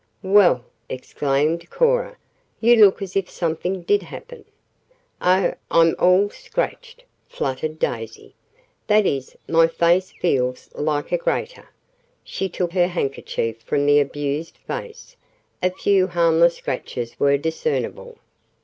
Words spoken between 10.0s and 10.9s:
feels